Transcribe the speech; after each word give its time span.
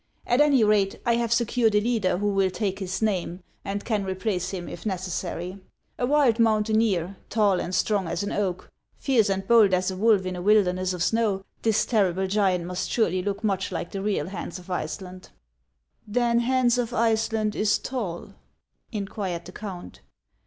At 0.25 0.41
any 0.41 0.63
rate, 0.63 0.99
I 1.05 1.17
have 1.17 1.31
secured 1.31 1.75
a 1.75 1.79
leader 1.79 2.17
who 2.17 2.29
will 2.33 2.49
take 2.49 2.79
his 2.79 3.03
name, 3.03 3.43
and 3.63 3.85
can 3.85 4.03
replace 4.03 4.49
him 4.49 4.67
if 4.67 4.83
necessary,— 4.83 5.59
a 5.99 6.07
wild 6.07 6.39
mountaineer, 6.39 7.17
tall 7.29 7.59
HANS 7.59 7.79
OF 7.81 7.85
ICELAND. 7.85 8.05
171 8.05 8.09
and 8.09 8.11
strong 8.11 8.11
as 8.11 8.23
an 8.23 8.45
oak, 8.47 8.71
fierce 8.97 9.29
and 9.29 9.47
bold 9.47 9.75
as 9.75 9.91
a 9.91 9.95
wolf 9.95 10.25
in 10.25 10.35
a 10.35 10.41
wilder 10.41 10.73
ness 10.73 10.93
of 10.93 11.03
snow, 11.03 11.45
this 11.61 11.85
terrible 11.85 12.25
giant 12.25 12.65
must 12.65 12.89
surely 12.89 13.21
look 13.21 13.43
much 13.43 13.71
like 13.71 13.91
the 13.91 14.01
real 14.01 14.29
Hans 14.29 14.57
of 14.57 14.71
Iceland."" 14.71 15.29
Then 16.17 16.39
Hans 16.39 16.79
of 16.79 16.95
Iceland 16.95 17.55
is 17.55 17.77
tall?" 17.77 18.33
inquired 18.91 19.45
the 19.45 19.51
count. 19.51 19.99